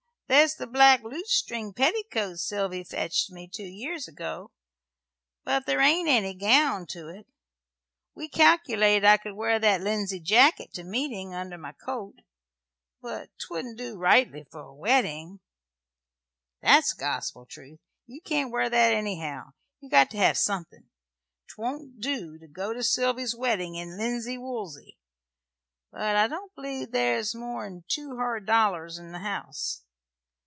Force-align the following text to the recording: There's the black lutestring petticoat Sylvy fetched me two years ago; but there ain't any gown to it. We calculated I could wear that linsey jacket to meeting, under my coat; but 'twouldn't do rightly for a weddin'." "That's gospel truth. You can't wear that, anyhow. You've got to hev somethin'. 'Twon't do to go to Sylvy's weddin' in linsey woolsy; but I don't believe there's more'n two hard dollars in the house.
There's 0.27 0.55
the 0.55 0.65
black 0.65 1.03
lutestring 1.03 1.73
petticoat 1.73 2.37
Sylvy 2.39 2.85
fetched 2.85 3.31
me 3.31 3.49
two 3.53 3.67
years 3.67 4.07
ago; 4.07 4.51
but 5.43 5.65
there 5.65 5.81
ain't 5.81 6.07
any 6.07 6.33
gown 6.33 6.85
to 6.91 7.09
it. 7.09 7.27
We 8.15 8.29
calculated 8.29 9.03
I 9.03 9.17
could 9.17 9.33
wear 9.33 9.59
that 9.59 9.81
linsey 9.81 10.21
jacket 10.21 10.71
to 10.75 10.85
meeting, 10.85 11.33
under 11.33 11.57
my 11.57 11.73
coat; 11.73 12.19
but 13.01 13.29
'twouldn't 13.39 13.77
do 13.77 13.97
rightly 13.97 14.45
for 14.49 14.61
a 14.61 14.73
weddin'." 14.73 15.41
"That's 16.61 16.93
gospel 16.93 17.45
truth. 17.45 17.79
You 18.05 18.21
can't 18.21 18.51
wear 18.53 18.69
that, 18.69 18.93
anyhow. 18.93 19.51
You've 19.81 19.91
got 19.91 20.09
to 20.11 20.17
hev 20.17 20.37
somethin'. 20.37 20.89
'Twon't 21.49 21.99
do 21.99 22.37
to 22.37 22.47
go 22.47 22.71
to 22.71 22.83
Sylvy's 22.83 23.35
weddin' 23.35 23.75
in 23.75 23.97
linsey 23.97 24.37
woolsy; 24.37 24.97
but 25.91 26.15
I 26.15 26.29
don't 26.29 26.55
believe 26.55 26.91
there's 26.93 27.35
more'n 27.35 27.83
two 27.89 28.15
hard 28.15 28.45
dollars 28.45 28.97
in 28.97 29.11
the 29.11 29.19
house. 29.19 29.83